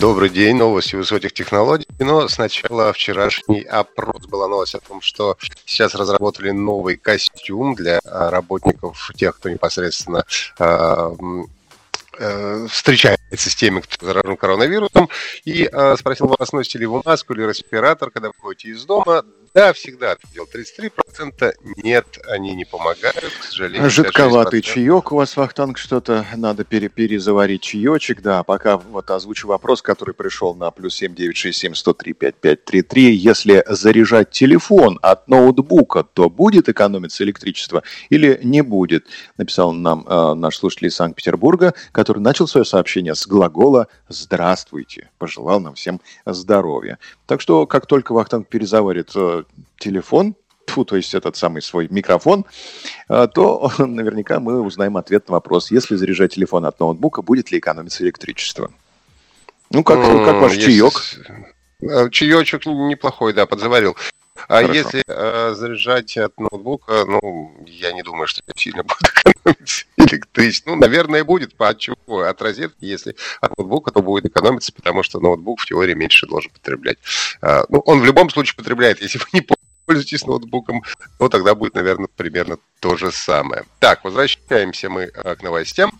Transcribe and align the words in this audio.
Добрый 0.00 0.30
день, 0.30 0.56
новости 0.56 0.96
высоких 0.96 1.34
технологий. 1.34 1.86
Но 1.98 2.26
сначала 2.26 2.90
вчерашний 2.94 3.60
опрос. 3.60 4.24
Была 4.28 4.48
новость 4.48 4.74
о 4.74 4.80
том, 4.80 5.02
что 5.02 5.36
сейчас 5.66 5.94
разработали 5.94 6.52
новый 6.52 6.96
костюм 6.96 7.74
для 7.74 8.00
а, 8.06 8.30
работников, 8.30 9.12
тех, 9.14 9.36
кто 9.36 9.50
непосредственно 9.50 10.24
а, 10.58 11.12
э, 12.18 12.66
встречается 12.70 13.50
с 13.50 13.54
теми, 13.54 13.80
кто 13.80 14.06
заражен 14.06 14.38
коронавирусом, 14.38 15.10
и 15.44 15.68
э, 15.70 15.96
спросил 15.98 16.28
вас, 16.28 16.50
носите 16.54 16.78
ли 16.78 16.86
вы 16.86 17.02
маску 17.04 17.34
или 17.34 17.42
респиратор, 17.42 18.10
когда 18.10 18.28
выходите 18.28 18.70
из 18.70 18.82
дома. 18.86 19.22
Да, 19.52 19.72
всегда 19.72 20.12
ответил 20.12 20.46
33%. 20.52 21.52
Нет, 21.82 22.06
они 22.28 22.54
не 22.54 22.64
помогают, 22.64 23.16
к 23.16 23.44
сожалению. 23.44 23.90
Жидковатый 23.90 24.62
чаек 24.62 25.10
у 25.10 25.16
вас, 25.16 25.36
Вахтанг, 25.36 25.76
что-то 25.76 26.24
надо 26.36 26.62
пере 26.62 26.88
перезаварить 26.88 27.62
чаечек. 27.62 28.22
Да, 28.22 28.44
пока 28.44 28.76
вот 28.76 29.10
озвучу 29.10 29.48
вопрос, 29.48 29.82
который 29.82 30.14
пришел 30.14 30.54
на 30.54 30.70
плюс 30.70 30.94
7967 30.94 31.74
103 31.74 32.12
5533. 32.12 33.12
Если 33.12 33.64
заряжать 33.66 34.30
телефон 34.30 35.00
от 35.02 35.26
ноутбука, 35.26 36.04
то 36.04 36.30
будет 36.30 36.68
экономиться 36.68 37.24
электричество 37.24 37.82
или 38.08 38.38
не 38.44 38.62
будет? 38.62 39.06
Написал 39.36 39.72
нам 39.72 40.06
э, 40.06 40.34
наш 40.34 40.58
слушатель 40.58 40.86
из 40.86 40.94
Санкт-Петербурга, 40.94 41.74
который 41.90 42.20
начал 42.20 42.46
свое 42.46 42.64
сообщение 42.64 43.16
с 43.16 43.26
глагола 43.26 43.88
«Здравствуйте». 44.08 45.10
Пожелал 45.18 45.58
нам 45.58 45.74
всем 45.74 46.00
здоровья. 46.24 46.98
Так 47.30 47.40
что, 47.40 47.64
как 47.64 47.86
только 47.86 48.12
Вахтанг 48.12 48.48
перезаварит 48.48 49.12
э, 49.14 49.44
телефон, 49.78 50.34
фу, 50.66 50.84
то 50.84 50.96
есть 50.96 51.14
этот 51.14 51.36
самый 51.36 51.62
свой 51.62 51.86
микрофон, 51.88 52.44
э, 53.08 53.28
то 53.32 53.70
наверняка 53.78 54.40
мы 54.40 54.60
узнаем 54.60 54.96
ответ 54.96 55.28
на 55.28 55.34
вопрос, 55.34 55.70
если 55.70 55.94
заряжать 55.94 56.34
телефон 56.34 56.66
от 56.66 56.80
ноутбука, 56.80 57.22
будет 57.22 57.52
ли 57.52 57.60
экономиться 57.60 58.02
электричество. 58.02 58.72
Ну, 59.70 59.84
как, 59.84 60.00
как 60.00 60.42
ваш 60.42 60.56
чаек? 60.56 60.92
Э, 61.82 62.10
Чаечек 62.10 62.66
неплохой, 62.66 63.32
да, 63.32 63.46
подзаварил. 63.46 63.94
А 64.48 64.62
Хорошо. 64.62 64.72
если 64.72 65.02
э, 65.06 65.54
заряжать 65.54 66.16
от 66.16 66.38
ноутбука, 66.38 67.04
ну, 67.06 67.54
я 67.66 67.92
не 67.92 68.02
думаю, 68.02 68.26
что 68.26 68.42
это 68.46 68.58
сильно 68.58 68.82
будет 68.84 69.02
экономиться 69.02 69.84
электричество. 69.96 70.70
Ну, 70.70 70.76
наверное, 70.76 71.24
будет. 71.24 71.56
По 71.56 71.68
от 71.68 71.78
чего? 71.78 72.20
От 72.20 72.42
розетки. 72.42 72.84
Если 72.84 73.16
от 73.40 73.56
ноутбука, 73.58 73.90
то 73.90 74.02
будет 74.02 74.26
экономиться, 74.26 74.72
потому 74.72 75.02
что 75.02 75.20
ноутбук 75.20 75.60
в 75.60 75.66
теории 75.66 75.94
меньше 75.94 76.26
должен 76.26 76.50
потреблять. 76.52 76.98
А, 77.40 77.64
ну, 77.68 77.80
он 77.80 78.00
в 78.00 78.04
любом 78.04 78.30
случае 78.30 78.56
потребляет. 78.56 79.00
Если 79.00 79.18
вы 79.18 79.24
не 79.32 79.46
пользуетесь 79.86 80.26
ноутбуком, 80.26 80.82
то 81.18 81.28
тогда 81.28 81.54
будет, 81.54 81.74
наверное, 81.74 82.08
примерно 82.14 82.58
то 82.80 82.96
же 82.96 83.10
самое. 83.10 83.64
Так, 83.78 84.04
возвращаемся 84.04 84.88
мы 84.88 85.10
э, 85.12 85.34
к 85.34 85.42
новостям. 85.42 85.92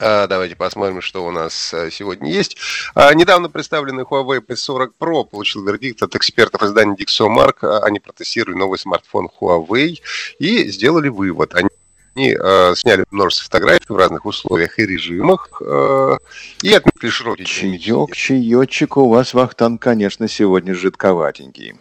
А, 0.00 0.26
давайте 0.26 0.56
посмотрим, 0.56 1.02
что 1.02 1.26
у 1.26 1.30
нас 1.30 1.74
э, 1.74 1.90
сегодня 1.90 2.32
есть. 2.32 2.56
А, 2.94 3.12
недавно 3.12 3.50
представленный 3.50 4.04
Huawei 4.04 4.40
P40 4.40 4.92
Pro 4.98 5.24
получил 5.24 5.62
вердикт 5.62 6.02
от 6.02 6.16
экспертов 6.16 6.62
издания 6.62 6.94
DxOMark. 6.94 7.82
Они 7.82 8.00
протестировали 8.00 8.56
новый 8.56 8.78
смартфон 8.78 9.28
Huawei 9.40 10.00
и 10.38 10.68
сделали 10.70 11.08
вывод. 11.08 11.54
Они 11.54 11.68
они 12.16 12.36
э, 12.36 12.74
сняли 12.74 13.04
множество 13.10 13.44
фотографий 13.44 13.92
в 13.92 13.96
разных 13.96 14.26
условиях 14.26 14.78
и 14.80 14.86
режимах 14.86 15.62
э, 15.64 16.16
и 16.62 16.72
отметили 16.72 17.08
широкий 17.08 17.44
Чаек, 17.44 18.14
чаечек 18.14 18.96
у 18.96 19.08
вас, 19.08 19.32
Вахтан, 19.32 19.78
конечно, 19.78 20.26
сегодня 20.26 20.74
жидковатенький. 20.74 21.74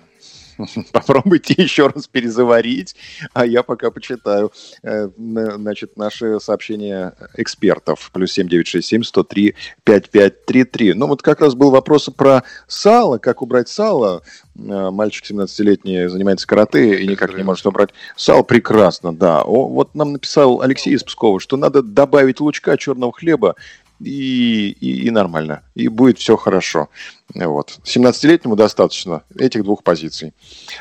Попробуйте 0.91 1.53
еще 1.57 1.87
раз 1.87 2.07
перезаварить, 2.07 2.95
а 3.33 3.45
я 3.45 3.63
пока 3.63 3.91
почитаю, 3.91 4.51
э, 4.83 5.09
значит, 5.17 5.97
наши 5.97 6.39
сообщения 6.39 7.13
экспертов. 7.35 8.09
Плюс 8.13 8.31
7967 8.33 9.03
103 9.03 9.55
5533. 9.83 10.93
Ну, 10.93 11.07
вот 11.07 11.21
как 11.21 11.41
раз 11.41 11.55
был 11.55 11.71
вопрос 11.71 12.09
про 12.15 12.43
сало, 12.67 13.17
как 13.17 13.41
убрать 13.41 13.69
сало. 13.69 14.21
Э, 14.55 14.89
мальчик 14.91 15.29
17-летний 15.29 16.07
занимается 16.07 16.47
карате 16.47 17.01
и 17.01 17.07
никак 17.07 17.35
не 17.35 17.43
может 17.43 17.65
убрать 17.65 17.89
сало. 18.15 18.43
Прекрасно, 18.43 19.15
да. 19.15 19.41
О, 19.41 19.67
вот 19.67 19.95
нам 19.95 20.13
написал 20.13 20.61
Алексей 20.61 20.93
из 20.93 21.03
Пскова, 21.03 21.39
что 21.39 21.57
надо 21.57 21.81
добавить 21.81 22.39
лучка 22.39 22.77
черного 22.77 23.13
хлеба 23.13 23.55
и, 23.99 24.69
и, 24.79 25.07
и 25.07 25.11
нормально. 25.11 25.63
И 25.75 25.87
будет 25.87 26.19
все 26.19 26.37
хорошо. 26.37 26.89
Вот. 27.33 27.79
17-летнему 27.83 28.55
достаточно 28.55 29.23
этих 29.35 29.63
двух 29.63 29.83
позиций. 29.83 30.33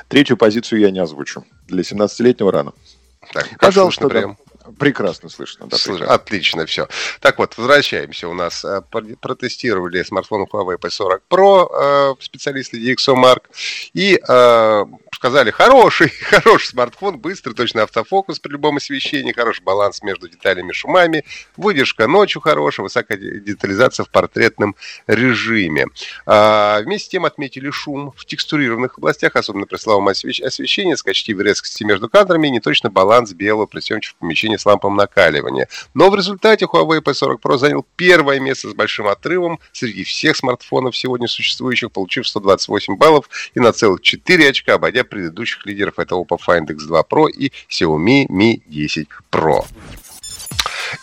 Третью 0.08 0.36
позицию 0.36 0.80
я 0.80 0.90
не 0.90 1.00
озвучу. 1.00 1.44
Для 1.66 1.82
17-летнего 1.82 2.50
рано. 2.52 2.72
Так, 3.32 3.58
Пожалуйста, 3.60 4.08
да. 4.08 4.36
Прекрасно 4.78 5.28
слышно. 5.28 5.66
Да, 5.66 5.76
Слыш... 5.76 5.98
прекрасно. 5.98 6.14
Отлично, 6.14 6.66
все. 6.66 6.88
Так 7.20 7.38
вот, 7.38 7.56
возвращаемся. 7.56 8.28
У 8.28 8.34
нас 8.34 8.64
э, 8.64 8.82
протестировали 9.20 10.02
смартфон 10.02 10.46
Huawei 10.50 10.78
P40 10.78 11.20
Pro 11.30 11.68
э, 11.72 12.14
специалисты 12.20 12.78
DxOMark 12.78 13.42
и 13.94 14.20
э, 14.26 14.84
сказали, 15.18 15.50
хороший, 15.50 16.08
хороший 16.22 16.68
смартфон, 16.68 17.18
быстрый, 17.18 17.54
точно 17.54 17.82
автофокус 17.82 18.38
при 18.38 18.52
любом 18.52 18.76
освещении, 18.76 19.32
хороший 19.32 19.62
баланс 19.62 20.02
между 20.02 20.28
деталями 20.28 20.70
и 20.70 20.72
шумами, 20.72 21.24
выдержка 21.56 22.06
ночью 22.06 22.40
хорошая, 22.40 22.84
высокая 22.84 23.18
детализация 23.18 24.04
в 24.04 24.10
портретном 24.10 24.76
режиме. 25.06 25.86
А, 26.26 26.80
вместе 26.82 27.06
с 27.06 27.08
тем 27.08 27.24
отметили 27.24 27.70
шум 27.70 28.12
в 28.16 28.26
текстурированных 28.26 28.98
областях, 28.98 29.34
особенно 29.34 29.66
при 29.66 29.76
слабом 29.76 30.08
освещении, 30.08 30.94
скачки 30.94 31.32
в 31.32 31.40
резкости 31.40 31.84
между 31.84 32.08
кадрами 32.08 32.48
и 32.48 32.50
неточный 32.50 32.90
баланс 32.90 33.32
белого 33.32 33.66
при 33.66 33.80
съемке 33.80 34.08
в 34.08 34.16
помещении 34.16 34.57
с 34.58 34.66
лампом 34.66 34.96
накаливания. 34.96 35.68
Но 35.94 36.10
в 36.10 36.14
результате 36.14 36.66
Huawei 36.66 37.00
P40 37.00 37.40
Pro 37.40 37.58
занял 37.58 37.86
первое 37.96 38.40
место 38.40 38.70
с 38.70 38.74
большим 38.74 39.06
отрывом 39.08 39.58
среди 39.72 40.04
всех 40.04 40.36
смартфонов 40.36 40.96
сегодня 40.96 41.28
существующих, 41.28 41.92
получив 41.92 42.26
128 42.28 42.96
баллов 42.96 43.28
и 43.54 43.60
на 43.60 43.72
целых 43.72 44.02
4 44.02 44.48
очка, 44.48 44.74
обойдя 44.74 45.04
предыдущих 45.04 45.64
лидеров. 45.66 45.98
Это 45.98 46.14
Oppo 46.14 46.38
Find 46.38 46.66
X2 46.66 47.02
Pro 47.08 47.30
и 47.30 47.52
Xiaomi 47.68 48.26
Mi 48.28 48.62
10 48.66 49.08
Pro. 49.30 49.64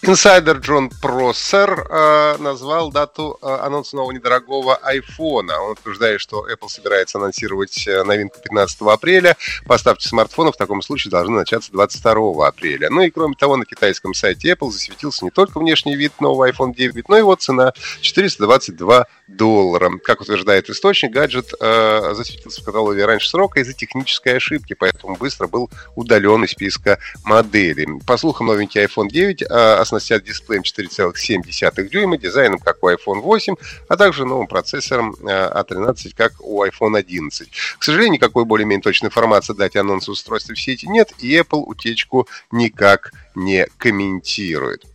Инсайдер 0.01 0.57
Джон 0.57 0.89
Проссер 1.01 1.87
э, 1.89 2.37
назвал 2.39 2.91
дату 2.91 3.37
э, 3.41 3.47
анонса 3.47 3.95
нового 3.95 4.11
недорогого 4.11 4.75
айфона. 4.77 5.59
Он 5.61 5.71
утверждает, 5.71 6.21
что 6.21 6.47
Apple 6.47 6.69
собирается 6.69 7.17
анонсировать 7.17 7.87
э, 7.87 8.03
новинку 8.03 8.39
15 8.41 8.81
апреля. 8.81 9.37
Поставки 9.65 10.07
смартфонов 10.07 10.55
в 10.55 10.57
таком 10.57 10.81
случае 10.81 11.11
должны 11.11 11.35
начаться 11.35 11.71
22 11.71 12.47
апреля. 12.47 12.89
Ну 12.89 13.01
и 13.01 13.11
кроме 13.11 13.35
того, 13.35 13.57
на 13.57 13.65
китайском 13.65 14.13
сайте 14.13 14.53
Apple 14.53 14.71
засветился 14.71 15.25
не 15.25 15.31
только 15.31 15.59
внешний 15.59 15.95
вид 15.95 16.13
нового 16.19 16.49
iPhone 16.49 16.73
9, 16.73 17.09
но 17.09 17.17
и 17.17 17.19
его 17.19 17.35
цена 17.35 17.73
422 18.01 19.05
доллара. 19.27 19.91
Как 20.03 20.21
утверждает 20.21 20.69
источник, 20.69 21.11
гаджет 21.11 21.53
э, 21.59 22.13
засветился 22.13 22.61
в 22.61 22.65
каталоге 22.65 23.05
раньше 23.05 23.29
срока 23.29 23.59
из-за 23.59 23.73
технической 23.73 24.37
ошибки, 24.37 24.73
поэтому 24.73 25.15
быстро 25.15 25.47
был 25.47 25.69
удален 25.95 26.43
из 26.43 26.51
списка 26.51 26.99
моделей. 27.23 27.99
По 28.05 28.17
слухам, 28.17 28.47
новенький 28.47 28.83
iPhone 28.83 29.09
9 29.09 29.41
э, 29.41 29.74
оснастят 29.79 30.23
дисплеем 30.23 30.63
4,7 30.63 31.89
дюйма, 31.89 32.17
дизайном, 32.17 32.59
как 32.59 32.83
у 32.83 32.89
iPhone 32.89 33.21
8, 33.21 33.55
а 33.87 33.97
также 33.97 34.25
новым 34.25 34.47
процессором 34.47 35.15
A13, 35.21 36.11
а 36.13 36.17
как 36.17 36.33
у 36.39 36.63
iPhone 36.63 36.97
11. 36.97 37.49
К 37.77 37.83
сожалению, 37.83 38.13
никакой 38.13 38.45
более-менее 38.45 38.83
точной 38.83 39.07
информации 39.07 39.53
дать 39.53 39.75
анонсу 39.75 40.11
устройства 40.11 40.53
в 40.53 40.59
сети 40.59 40.87
нет, 40.87 41.13
и 41.19 41.35
Apple 41.37 41.63
утечку 41.65 42.27
никак 42.51 43.11
не 43.35 43.67
комментирует. 43.77 44.85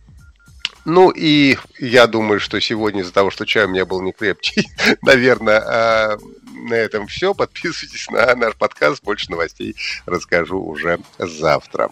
Ну 0.83 1.11
и 1.11 1.57
я 1.77 2.07
думаю, 2.07 2.39
что 2.39 2.59
сегодня 2.59 3.01
из-за 3.01 3.13
того, 3.13 3.29
что 3.29 3.45
чай 3.45 3.65
у 3.65 3.69
меня 3.69 3.85
был 3.85 4.01
не 4.01 4.13
крепкий, 4.13 4.67
наверное, 5.01 5.59
а, 5.59 6.17
на 6.53 6.73
этом 6.73 7.07
все. 7.07 7.33
Подписывайтесь 7.33 8.09
на 8.09 8.35
наш 8.35 8.55
подкаст. 8.55 9.03
Больше 9.03 9.29
новостей 9.29 9.75
расскажу 10.05 10.59
уже 10.59 10.99
завтра. 11.19 11.91